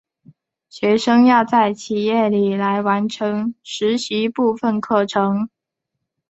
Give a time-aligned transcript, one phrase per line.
[0.67, 5.47] 学生要在企业里来完成实习部分课程。